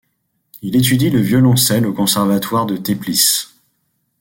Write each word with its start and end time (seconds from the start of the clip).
Il 0.63 0.75
étudie 0.75 1.11
le 1.11 1.19
violoncelle 1.21 1.85
au 1.85 1.93
conservatoire 1.93 2.65
de 2.65 2.75
Teplice. 2.75 3.53